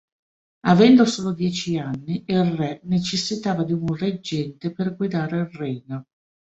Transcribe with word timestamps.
Avendo 0.63 1.05
solo 1.05 1.31
dieci 1.31 1.77
anni, 1.77 2.23
il 2.25 2.43
re 2.43 2.79
necessitava 2.85 3.63
di 3.63 3.71
un 3.73 3.85
reggente 3.93 4.73
per 4.73 4.95
guidare 4.95 5.41
il 5.41 5.45
regno. 5.51 6.05